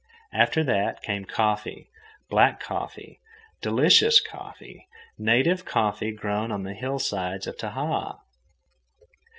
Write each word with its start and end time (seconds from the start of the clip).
And 0.33 0.41
after 0.41 0.63
that 0.63 1.03
came 1.03 1.25
coffee, 1.25 1.91
black 2.27 2.59
coffee, 2.59 3.19
delicious 3.61 4.19
coffee, 4.19 4.87
native 5.19 5.63
coffee 5.63 6.09
grown 6.11 6.51
on 6.51 6.63
the 6.63 6.73
hillsides 6.73 7.45
of 7.45 7.55
Tahaa. 7.55 8.17